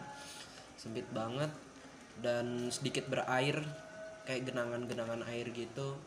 Sempit 0.79 1.07
banget 1.11 1.51
dan 2.23 2.71
sedikit 2.71 3.11
berair 3.11 3.59
kayak 4.23 4.47
genangan-genangan 4.47 5.21
air 5.27 5.51
gitu. 5.51 5.99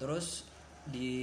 Terus 0.00 0.48
di 0.88 1.14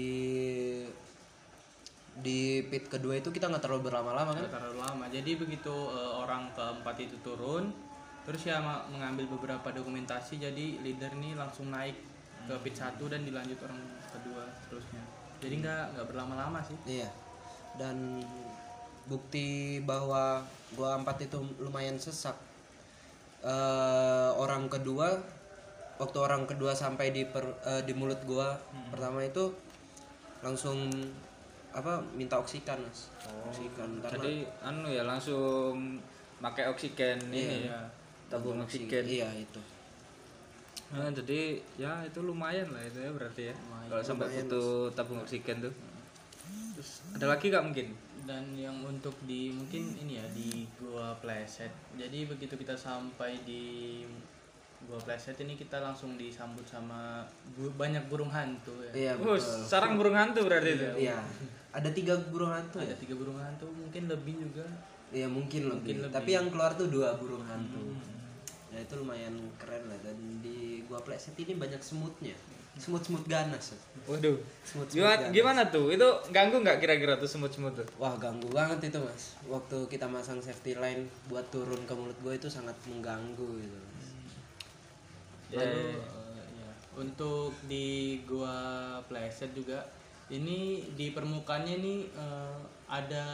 di 2.19 2.63
pit 2.67 2.91
kedua 2.91 3.15
itu 3.15 3.31
kita 3.31 3.47
nggak 3.47 3.63
terlalu 3.63 3.91
berlama-lama 3.91 4.35
kan? 4.35 4.43
nggak 4.43 4.55
terlalu 4.59 4.79
lama 4.83 5.05
jadi 5.07 5.31
begitu 5.39 5.71
eh, 5.71 6.13
orang 6.19 6.51
keempat 6.51 6.95
itu 6.99 7.15
turun 7.23 7.71
terus 8.27 8.43
ya 8.43 8.59
mengambil 8.91 9.25
beberapa 9.39 9.71
dokumentasi 9.71 10.37
jadi 10.37 10.83
leader 10.83 11.15
nih 11.15 11.39
langsung 11.39 11.71
naik 11.71 11.95
ke 12.45 12.55
pit 12.61 12.75
satu 12.75 13.07
dan 13.07 13.23
dilanjut 13.23 13.57
orang 13.63 13.79
kedua 14.11 14.43
terusnya 14.67 15.18
jadi 15.39 15.55
nggak 15.63 15.83
nggak 15.95 16.07
berlama-lama 16.11 16.59
sih. 16.63 16.77
Iya. 16.85 17.09
Dan 17.79 18.23
bukti 19.07 19.79
bahwa 19.83 20.43
gua 20.75 20.99
empat 20.99 21.25
itu 21.25 21.39
lumayan 21.59 21.97
sesak. 21.97 22.35
eh 23.39 24.31
orang 24.35 24.67
kedua 24.67 25.15
waktu 25.95 26.17
orang 26.19 26.43
kedua 26.43 26.75
sampai 26.75 27.15
di 27.15 27.23
per- 27.23 27.55
eh, 27.63 27.87
di 27.87 27.95
mulut 27.95 28.19
gua 28.27 28.59
pertama 28.91 29.23
itu 29.23 29.55
langsung 30.43 30.91
apa 31.71 32.03
minta 32.19 32.35
oksigen 32.35 32.83
mas. 32.83 33.07
Oksigen 33.47 34.03
karena 34.03 34.11
jadi 34.19 34.33
anu 34.59 34.91
ya 34.91 35.07
langsung 35.07 36.03
pakai 36.43 36.67
oksigen 36.67 37.31
ini 37.31 37.71
ya 37.71 37.79
tabung 38.27 38.59
oksigen. 38.59 39.07
Iya 39.07 39.31
itu 39.39 39.78
Nah, 40.89 41.13
jadi 41.13 41.61
ya 41.77 42.01
itu 42.01 42.19
lumayan 42.25 42.65
lah 42.73 42.81
itu 42.81 42.97
ya 42.97 43.11
berarti 43.13 43.53
ya. 43.53 43.55
Kalau 43.89 44.01
sampai 44.01 44.25
butuh 44.41 44.89
tabung 44.97 45.21
oksigen 45.21 45.61
tuh. 45.61 45.73
Terus 46.73 47.03
ada 47.13 47.25
lagi 47.35 47.51
nggak 47.51 47.65
mungkin? 47.65 47.87
Dan 48.25 48.45
yang 48.53 48.77
untuk 48.85 49.13
di 49.25 49.49
mungkin 49.51 49.93
ini 50.05 50.21
ya 50.21 50.25
di 50.31 50.63
gua 50.77 51.17
playset 51.17 51.73
jadi 51.97 52.29
begitu 52.29 52.53
kita 52.55 52.77
sampai 52.77 53.41
di 53.41 54.05
gua 54.85 55.01
playset 55.01 55.33
ini 55.41 55.57
kita 55.57 55.81
langsung 55.81 56.13
disambut 56.13 56.61
sama 56.69 57.25
bu- 57.57 57.73
banyak 57.73 58.05
burung 58.05 58.29
hantu 58.29 58.71
ya. 58.85 58.91
Iya 58.93 59.11
oh 59.17 59.33
betul. 59.33 59.65
sarang 59.65 59.97
burung 59.97 60.13
hantu 60.13 60.45
berarti 60.45 60.77
itu 60.77 61.09
iya. 61.09 61.17
Ada 61.73 61.89
tiga 61.89 62.15
burung 62.29 62.53
hantu 62.53 62.79
ya? 62.81 62.93
ada 62.93 62.95
tiga 63.01 63.17
burung 63.17 63.37
hantu 63.41 63.65
mungkin 63.73 64.05
lebih 64.05 64.35
juga. 64.37 64.65
Iya 65.09 65.25
mungkin 65.25 65.73
lebih. 65.73 66.05
lebih. 66.05 66.13
Tapi 66.13 66.29
yang 66.37 66.53
keluar 66.53 66.77
tuh 66.77 66.85
dua 66.93 67.17
burung 67.17 67.41
hantu. 67.49 67.97
Ya 68.69 68.77
itu 68.85 68.93
lumayan 69.01 69.33
keren 69.57 69.89
lah. 69.89 69.97
Dan 70.05 70.17
di 70.45 70.68
gua 70.89 70.99
playset 70.99 71.37
ini 71.37 71.53
banyak 71.53 71.77
semutnya. 71.79 72.33
Semut-semut 72.79 73.27
ganas. 73.27 73.75
waduh 74.07 74.39
Semut-semut 74.63 75.03
gimana, 75.03 75.19
ganas. 75.19 75.33
gimana 75.35 75.61
tuh 75.67 75.91
itu 75.91 76.07
ganggu 76.31 76.63
nggak 76.63 76.79
kira-kira 76.79 77.19
tuh 77.19 77.27
semut-semut 77.27 77.75
tuh 77.75 77.83
Wah 77.99 78.15
ganggu 78.17 78.47
banget 78.49 78.89
itu 78.89 78.99
mas. 79.03 79.35
Waktu 79.45 79.77
kita 79.91 80.07
masang 80.07 80.39
safety 80.39 80.79
line 80.79 81.05
buat 81.27 81.43
turun 81.51 81.83
ke 81.83 81.93
mulut 81.93 82.15
gua 82.23 82.33
itu 82.33 82.47
sangat 82.47 82.73
mengganggu 82.87 83.47
gitu. 83.59 83.77
Mas. 83.77 84.07
ya, 85.51 85.59
Lalu 85.59 85.99
eh, 85.99 86.45
ya, 86.55 86.69
untuk 86.95 87.51
di 87.67 88.19
gua 88.23 88.55
playset 89.05 89.51
juga 89.51 89.83
ini 90.31 90.87
di 90.95 91.11
permukaannya 91.11 91.75
nih 91.83 91.99
eh, 92.15 92.57
ada 92.87 93.25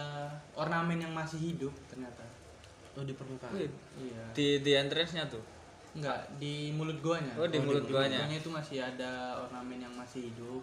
ornamen 0.57 0.99
yang 0.99 1.13
masih 1.13 1.37
hidup 1.37 1.71
ternyata. 1.87 2.25
Oh 2.95 3.03
di 3.03 3.13
permukaan. 3.13 3.51
Iya. 3.55 4.23
di 4.33 4.47
di 4.63 4.71
entrance-nya 4.73 5.27
tuh 5.29 5.43
Enggak, 5.95 6.27
di 6.37 6.75
mulut 6.75 6.99
guanya. 6.99 7.33
Oh, 7.39 7.47
di 7.47 7.59
mulut 7.63 7.87
guanya. 7.87 8.27
itu 8.27 8.51
masih 8.51 8.83
ada 8.83 9.39
ornamen 9.47 9.79
yang 9.79 9.95
masih 9.95 10.27
hidup. 10.27 10.61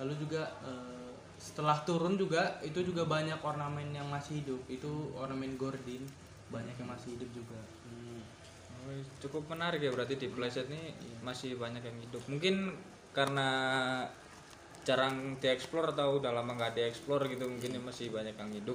Lalu 0.00 0.16
juga 0.16 0.48
eh, 0.64 1.12
setelah 1.36 1.76
turun 1.84 2.16
juga 2.16 2.56
itu 2.64 2.80
juga 2.80 3.04
banyak 3.04 3.36
ornamen 3.44 3.92
yang 3.92 4.08
masih 4.08 4.40
hidup. 4.40 4.64
Itu 4.72 5.12
ornamen 5.12 5.60
gordin 5.60 6.02
banyak 6.48 6.72
yang 6.80 6.88
masih 6.88 7.20
hidup 7.20 7.30
juga. 7.36 7.60
Hmm. 7.84 8.24
Oh, 8.82 8.98
cukup 9.20 9.52
menarik 9.52 9.84
ya 9.84 9.92
berarti 9.92 10.16
di 10.18 10.32
playset 10.32 10.66
ini 10.66 10.90
masih 11.22 11.54
banyak 11.54 11.86
yang 11.86 11.98
hidup 12.02 12.18
mungkin 12.26 12.74
karena 13.14 13.48
jarang 14.82 15.38
dieksplor 15.38 15.94
atau 15.94 16.18
udah 16.18 16.34
lama 16.34 16.58
nggak 16.58 16.74
dieksplor 16.74 17.30
gitu 17.30 17.46
mungkin 17.46 17.78
masih 17.86 18.10
banyak 18.10 18.34
yang 18.34 18.50
hidup 18.50 18.74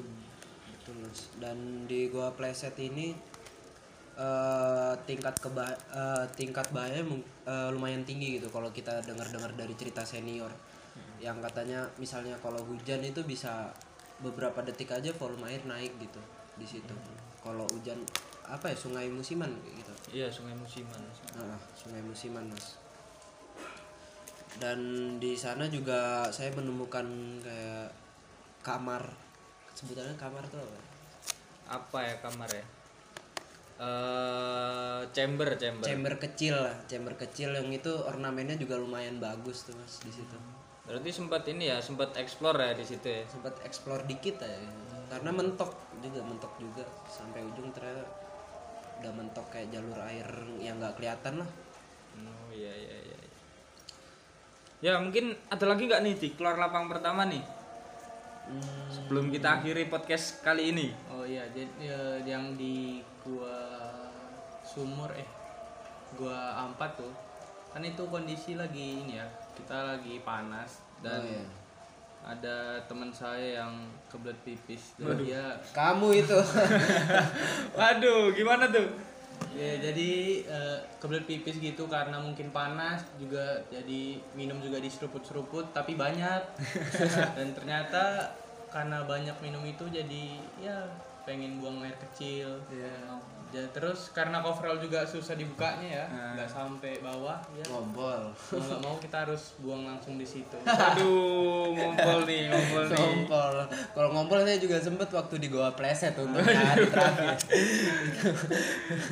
Betul 0.72 1.04
mas. 1.04 1.28
Dan 1.36 1.84
di 1.84 2.08
gua 2.08 2.32
playset 2.32 2.80
ini 2.80 3.12
eh 4.18 4.94
tingkat 5.06 5.38
keba 5.38 5.70
eh, 5.94 6.26
tingkat 6.34 6.66
bahaya 6.74 7.06
eh, 7.06 7.70
lumayan 7.70 8.02
tinggi 8.02 8.42
gitu 8.42 8.50
kalau 8.50 8.74
kita 8.74 8.98
dengar-dengar 9.06 9.54
dari 9.54 9.78
cerita 9.78 10.02
senior. 10.02 10.50
Yang 11.22 11.50
katanya 11.50 11.86
misalnya 12.02 12.34
kalau 12.42 12.62
hujan 12.66 13.02
itu 13.06 13.22
bisa 13.22 13.70
beberapa 14.18 14.66
detik 14.66 14.90
aja 14.90 15.14
volume 15.14 15.46
air 15.50 15.62
naik 15.70 15.94
gitu 16.02 16.22
di 16.58 16.66
situ. 16.66 16.94
Kalau 17.46 17.70
hujan 17.70 18.02
apa 18.48 18.74
ya 18.74 18.78
sungai 18.78 19.06
musiman 19.12 19.54
gitu. 19.78 19.94
Iya, 20.10 20.32
sungai 20.32 20.56
musiman. 20.58 21.02
Nah, 21.38 21.60
sungai 21.78 22.02
musiman 22.02 22.48
mas. 22.50 22.80
Dan 24.58 24.80
di 25.22 25.38
sana 25.38 25.70
juga 25.70 26.26
saya 26.34 26.50
menemukan 26.58 27.06
kayak 27.46 27.94
kamar. 28.66 29.06
Sebutannya 29.78 30.18
kamar 30.18 30.42
tuh 30.50 30.58
apa? 30.58 30.80
Apa 31.78 32.00
ya 32.02 32.16
kamar 32.24 32.50
ya? 32.50 32.66
Eh, 33.78 35.02
chamber, 35.14 35.54
chamber. 35.54 35.86
chamber 35.86 36.14
kecil 36.18 36.58
lah 36.58 36.74
chamber 36.90 37.14
kecil 37.14 37.54
yang 37.54 37.70
itu 37.70 37.94
ornamennya 37.94 38.58
juga 38.58 38.74
lumayan 38.74 39.22
bagus 39.22 39.70
tuh 39.70 39.78
mas 39.78 40.02
di 40.02 40.10
situ 40.10 40.34
Berarti 40.88 41.12
sempat 41.12 41.44
ini 41.46 41.68
ya, 41.70 41.78
sempat 41.78 42.16
explore 42.18 42.58
ya 42.58 42.72
di 42.74 42.82
situ 42.82 43.06
ya. 43.06 43.22
sempat 43.30 43.54
explore 43.62 44.02
dikit 44.10 44.42
ya 44.42 44.50
karena 45.08 45.30
mentok 45.30 45.78
juga 46.02 46.26
mentok 46.26 46.58
juga 46.58 46.84
sampai 47.06 47.46
ujung 47.46 47.70
ternyata 47.70 48.02
udah 48.98 49.12
mentok 49.14 49.46
kayak 49.54 49.70
jalur 49.70 50.00
air 50.04 50.26
yang 50.58 50.82
nggak 50.82 50.98
kelihatan 50.98 51.46
lah 51.46 51.50
Oh 52.18 52.50
iya 52.50 52.74
iya 52.74 52.98
iya. 52.98 53.18
iya. 53.22 53.38
Ya 54.82 54.94
mungkin 54.98 55.38
ada 55.48 55.66
lagi 55.70 55.86
nggak 55.86 56.02
nih 56.02 56.16
di 56.18 56.28
keluar 56.34 56.58
lapang 56.58 56.90
pertama 56.90 57.30
nih 57.30 57.46
Hmm, 58.48 58.64
sebelum 58.88 59.28
kita 59.28 59.60
akhiri 59.60 59.92
podcast 59.92 60.40
kali 60.40 60.72
ini. 60.72 60.88
Oh 61.12 61.28
iya, 61.28 61.44
jadi 61.52 61.68
eh, 61.84 62.18
yang 62.24 62.56
di 62.56 63.04
gua 63.28 63.60
sumur 64.64 65.12
eh 65.12 65.28
gua 66.16 66.64
ampat 66.64 66.96
tuh. 66.96 67.12
Kan 67.76 67.84
itu 67.84 68.04
kondisi 68.08 68.56
lagi 68.56 69.04
ini 69.04 69.20
ya 69.20 69.28
kita 69.54 69.96
lagi 69.96 70.24
panas 70.24 70.80
dan 71.04 71.20
Oh, 71.20 71.28
iya. 71.28 71.46
ada 72.26 72.58
teman 72.88 73.12
saya 73.12 73.62
yang 73.62 73.74
kebelet 74.08 74.40
pipis. 74.42 74.96
Dan 74.96 75.20
dia 75.20 75.60
kamu 75.76 76.24
itu. 76.24 76.40
Waduh, 77.78 78.32
gimana 78.34 78.72
tuh? 78.72 78.88
ya 79.54 79.74
jadi 79.78 80.12
eh, 80.46 80.78
kebelet 80.98 81.26
pipis 81.26 81.58
gitu 81.58 81.86
karena 81.86 82.18
mungkin 82.18 82.50
panas 82.50 83.06
juga 83.18 83.58
jadi 83.70 84.18
minum 84.34 84.58
juga 84.62 84.78
diseruput-seruput 84.78 85.74
tapi 85.74 85.94
banyak. 85.94 86.42
Dan 87.38 87.54
ternyata 87.54 88.34
karena 88.70 89.06
banyak 89.06 89.34
minum 89.42 89.62
itu 89.66 89.86
jadi 89.90 90.26
ya 90.58 90.78
pengen 91.28 91.60
buang 91.60 91.84
air 91.84 92.00
kecil. 92.00 92.56
Ya, 93.56 93.64
terus 93.72 94.12
karena 94.12 94.44
coverall 94.44 94.76
juga 94.76 95.08
susah 95.08 95.40
dibukanya 95.40 96.04
ya 96.04 96.06
nggak 96.36 96.52
sampai 96.52 97.00
bawah 97.00 97.40
ya. 97.56 97.64
Ngobrol 97.72 98.28
mau 98.36 98.60
nggak 98.60 98.82
mau 98.84 98.96
kita 99.00 99.24
harus 99.24 99.56
buang 99.64 99.88
langsung 99.88 100.20
di 100.20 100.28
situ. 100.28 100.60
Aduh, 100.68 101.72
ngumpul 101.72 102.28
nih, 102.28 102.52
ngumpul 102.52 102.84
nih. 102.92 103.00
ngompol 103.00 103.56
kalau 103.96 104.10
ngompol 104.12 104.44
saya 104.44 104.60
juga 104.60 104.84
sempet 104.84 105.08
waktu 105.16 105.40
di 105.40 105.48
goa 105.48 105.72
pleset 105.72 106.20
untuk 106.20 106.44
hari 106.44 106.92
terakhir. 106.92 107.36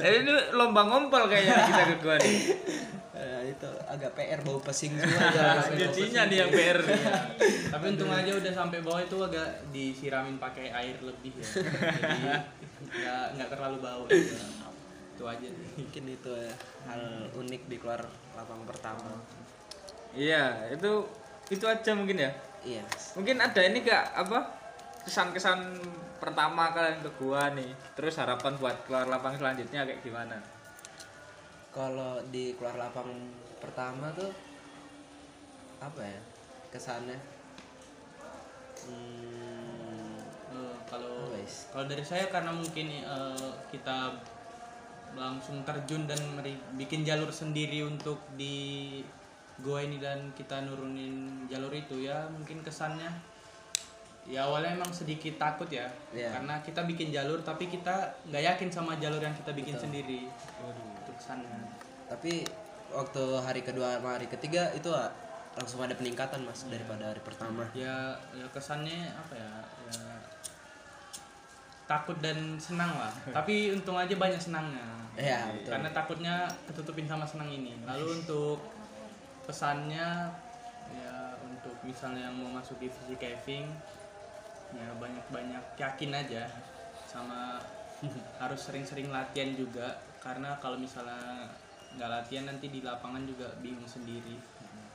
Eh, 0.03 0.22
ini 0.22 0.31
lomba 0.51 0.84
ngompol 0.84 1.31
kayaknya 1.31 1.55
kita 1.72 1.84
ke 1.88 1.95
gua 2.03 2.15
nih. 2.19 2.39
Itu 3.45 3.69
agak 3.85 4.11
PR 4.17 4.41
bau 4.41 4.57
pesing 4.59 4.97
semua 4.97 5.29
ya. 5.29 5.61
Cucinya 5.61 6.21
nih 6.25 6.37
yang 6.41 6.51
PR. 6.51 6.79
tapi 7.69 7.83
untung 7.91 8.09
aja 8.09 8.31
udah 8.33 8.53
sampai 8.55 8.79
bawah 8.81 9.01
itu 9.03 9.17
agak 9.19 9.49
disiramin 9.69 10.39
pakai 10.39 10.71
air 10.71 10.95
lebih 11.03 11.33
ya 11.35 11.45
jadi 11.99 12.21
nggak 12.85 13.25
nggak 13.35 13.49
terlalu 13.51 13.77
bau 13.83 14.03
ya. 14.07 14.15
itu 15.15 15.23
aja 15.23 15.47
mungkin 15.75 16.03
itu 16.07 16.31
ya 16.31 16.53
hal 16.87 17.01
unik 17.35 17.61
di 17.67 17.77
keluar 17.79 17.99
lapang 18.33 18.63
pertama 18.63 19.15
Iya, 20.15 20.72
itu 20.72 21.03
itu 21.51 21.65
aja 21.67 21.91
mungkin 21.91 22.15
ya. 22.15 22.31
iya 22.63 22.79
Mungkin 23.20 23.35
ada 23.35 23.59
ini 23.59 23.83
gak 23.83 24.15
apa 24.15 24.48
kesan-kesan 25.03 25.75
pertama 26.17 26.72
kalian 26.72 27.03
ke 27.03 27.11
gua 27.20 27.51
nih. 27.51 27.67
Terus 28.00 28.15
harapan 28.15 28.55
buat 28.55 28.87
keluar 28.87 29.11
lapang 29.11 29.35
selanjutnya 29.35 29.83
kayak 29.83 30.00
gimana? 30.01 30.39
Kalau 31.75 32.24
di 32.31 32.55
keluar 32.55 32.79
lapang 32.79 33.11
pertama 33.59 34.07
tuh 34.11 34.31
apa 35.77 36.01
ya 36.01 36.22
kesannya 36.72 37.20
hmm, 38.85 40.16
Eh, 40.48 40.75
kalau 40.88 41.27
Guys. 41.27 41.68
kalau 41.68 41.83
dari 41.83 42.00
saya 42.00 42.31
karena 42.31 42.48
mungkin 42.48 42.88
eh, 42.96 43.50
kita 43.68 44.16
langsung 45.11 45.68
terjun 45.68 46.07
dan 46.07 46.16
meri- 46.31 46.64
bikin 46.75 47.03
jalur 47.03 47.27
sendiri 47.27 47.83
untuk 47.83 48.24
di 48.35 49.03
gua 49.59 49.83
ini 49.83 50.00
dan 50.00 50.31
kita 50.31 50.64
nurunin 50.64 51.44
jalur 51.48 51.72
itu 51.72 52.03
ya 52.03 52.24
mungkin 52.29 52.59
kesannya 52.59 53.07
ya 54.25 54.44
awalnya 54.44 54.75
emang 54.75 54.92
sedikit 54.92 55.35
takut 55.35 55.68
ya 55.68 55.92
Iya. 56.11 56.31
karena 56.31 56.59
kita 56.59 56.83
bikin 56.83 57.11
jalur 57.11 57.40
tapi 57.40 57.68
kita 57.68 57.94
nggak 58.25 58.44
yakin 58.55 58.70
sama 58.72 58.96
jalur 58.96 59.20
yang 59.20 59.35
kita 59.35 59.51
bikin 59.51 59.75
sendiri 59.75 60.27
itu 60.27 60.95
kesannya 61.17 61.85
tapi 62.05 62.45
waktu 62.93 63.23
hari 63.41 63.61
kedua 63.65 63.97
sama 63.97 64.17
hari 64.17 64.29
ketiga 64.29 64.69
itu 64.77 64.93
ah, 64.93 65.09
langsung 65.57 65.81
ada 65.81 65.95
peningkatan 65.97 66.43
mas 66.45 66.67
daripada 66.67 67.09
hari 67.09 67.21
pertama. 67.23 67.65
Ya 67.73 68.13
ya 68.35 68.45
kesannya 68.51 69.09
apa 69.15 69.33
ya 69.33 69.51
ya 69.89 69.99
takut 71.85 72.17
dan 72.21 72.59
senang 72.59 72.91
lah. 72.93 73.13
Tapi 73.37 73.73
untung 73.73 73.97
aja 73.97 74.13
banyak 74.13 74.41
senangnya. 74.41 74.85
Iya, 75.15 75.47
betul. 75.47 75.71
karena 75.71 75.89
takutnya 75.95 76.35
ketutupin 76.67 77.07
sama 77.07 77.23
senang 77.23 77.47
ini. 77.47 77.79
Lalu 77.87 78.19
untuk 78.21 78.59
pesannya 79.47 80.27
ya 80.91 81.15
untuk 81.39 81.75
misalnya 81.87 82.29
yang 82.29 82.35
mau 82.35 82.59
masuk 82.59 82.77
divisi 82.77 83.15
caving 83.17 83.65
ya 84.75 84.89
banyak-banyak 84.99 85.63
yakin 85.79 86.11
aja 86.11 86.43
sama 87.07 87.63
harus 88.43 88.59
sering-sering 88.59 89.07
latihan 89.07 89.55
juga 89.55 89.95
karena 90.25 90.57
kalau 90.57 90.81
misalnya 90.81 91.46
nggak 91.96 92.09
latihan 92.09 92.50
nanti 92.50 92.74
di 92.74 92.81
lapangan 92.81 93.24
juga 93.29 93.46
bingung 93.61 93.85
sendiri 93.85 94.35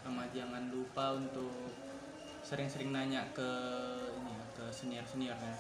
sama 0.03 0.27
jangan 0.35 0.66
lupa 0.75 1.14
untuk 1.14 1.71
sering-sering 2.43 2.90
nanya 2.90 3.23
ke 3.31 3.51
ini 4.19 4.33
ya, 4.35 4.45
ke 4.59 4.64
senior 4.75 5.07
seniornya 5.07 5.55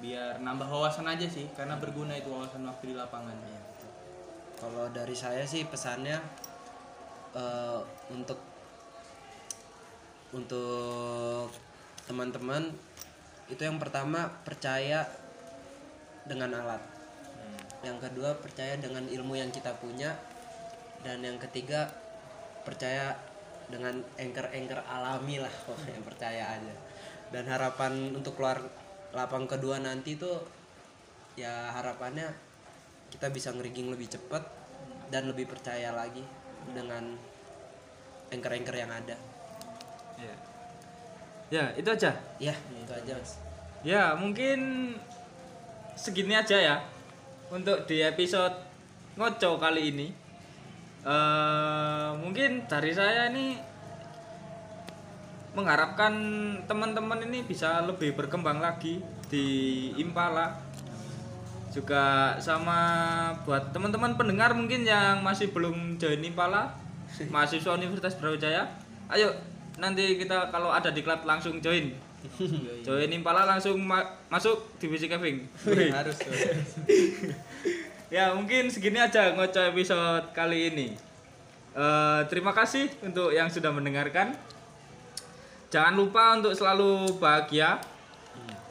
biar 0.00 0.40
nambah 0.40 0.64
wawasan 0.72 1.04
aja 1.04 1.28
sih 1.28 1.52
karena 1.52 1.76
berguna 1.76 2.16
itu 2.16 2.32
wawasan 2.32 2.64
waktu 2.64 2.90
di 2.90 2.96
lapangan 2.96 3.36
betul. 3.36 3.90
Kalau 4.56 4.88
dari 4.88 5.12
saya 5.12 5.44
sih 5.44 5.68
pesannya 5.68 6.16
eh, 7.36 7.80
untuk 8.08 8.40
untuk 10.32 11.52
teman-teman 12.08 12.72
itu 13.52 13.60
yang 13.60 13.76
pertama 13.76 14.32
percaya 14.48 15.04
dengan 16.24 16.56
alat. 16.56 16.91
Yang 17.82 17.98
kedua 18.08 18.38
percaya 18.38 18.78
dengan 18.78 19.02
ilmu 19.10 19.34
yang 19.34 19.50
kita 19.50 19.74
punya 19.82 20.14
dan 21.02 21.18
yang 21.22 21.36
ketiga 21.42 21.90
percaya 22.62 23.18
dengan 23.66 23.98
anchor-anchor 24.14 24.86
alami 24.86 25.42
lah 25.42 25.50
pokoknya 25.66 26.00
percaya 26.06 26.42
aja. 26.58 26.74
Dan 27.34 27.50
harapan 27.50 28.14
untuk 28.14 28.38
keluar 28.38 28.62
lapang 29.12 29.50
kedua 29.50 29.82
nanti 29.82 30.14
tuh 30.16 30.46
ya 31.34 31.74
harapannya 31.74 32.30
kita 33.12 33.28
bisa 33.28 33.52
ngerigging 33.52 33.92
lebih 33.92 34.08
cepat 34.08 34.46
dan 35.12 35.28
lebih 35.28 35.50
percaya 35.50 35.92
lagi 35.92 36.22
dengan 36.70 37.18
anchor-anchor 38.30 38.76
yang 38.78 38.92
ada. 38.94 39.16
Ya. 40.16 40.34
Ya, 41.52 41.64
itu 41.76 41.88
aja. 41.92 42.16
Ya, 42.40 42.54
itu 42.56 42.92
aja 42.94 43.12
mas. 43.12 43.36
Ya, 43.84 44.16
mungkin 44.16 44.94
segini 45.92 46.32
aja 46.32 46.56
ya 46.56 46.76
untuk 47.52 47.84
di 47.84 48.00
episode 48.00 48.56
ngoco 49.20 49.60
kali 49.60 49.92
ini. 49.92 50.08
eh 51.02 52.08
mungkin 52.16 52.64
dari 52.70 52.94
saya 52.94 53.28
ini 53.28 53.58
mengharapkan 55.52 56.14
teman-teman 56.64 57.20
ini 57.28 57.44
bisa 57.44 57.84
lebih 57.84 58.16
berkembang 58.16 58.62
lagi 58.62 59.04
di 59.28 59.44
Impala. 60.00 60.56
Juga 61.74 62.36
sama 62.40 62.78
buat 63.44 63.74
teman-teman 63.74 64.16
pendengar 64.16 64.56
mungkin 64.56 64.88
yang 64.88 65.20
masih 65.20 65.52
belum 65.52 66.00
join 66.00 66.24
Impala, 66.24 66.72
mahasiswa 67.34 67.76
Universitas 67.76 68.16
Brawijaya. 68.16 68.64
Ayo 69.12 69.28
nanti 69.76 70.16
kita 70.16 70.48
kalau 70.48 70.72
ada 70.72 70.88
di 70.88 71.04
klub 71.04 71.20
langsung 71.28 71.60
join. 71.60 71.92
Join 72.86 73.10
Impala 73.10 73.44
langsung 73.44 73.78
ma- 73.82 74.18
masuk 74.30 74.78
divisi. 74.78 75.06
Wih. 75.08 75.46
harus 75.90 76.16
tuh. 76.18 76.32
ya 78.16 78.32
mungkin 78.36 78.68
segini 78.68 79.00
aja 79.00 79.34
ngoco 79.34 79.60
episode 79.72 80.30
kali 80.32 80.72
ini. 80.74 80.86
Eh, 81.72 82.20
terima 82.28 82.52
kasih 82.52 82.88
untuk 83.04 83.32
yang 83.32 83.48
sudah 83.48 83.72
mendengarkan. 83.72 84.36
Jangan 85.72 85.96
lupa 85.96 86.36
untuk 86.36 86.52
selalu 86.52 87.16
bahagia 87.16 87.80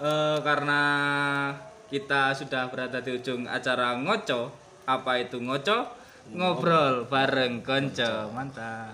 Eh, 0.02 0.40
karena 0.42 0.82
kita 1.86 2.34
sudah 2.34 2.74
berada 2.74 3.06
di 3.06 3.22
ujung 3.22 3.46
acara 3.46 3.94
ngoco 3.94 4.50
apa 4.90 5.22
itu 5.22 5.38
ngoco 5.38 5.94
ngobrol 6.34 7.06
bareng 7.06 7.62
konco 7.62 8.34
mantap 8.34 8.90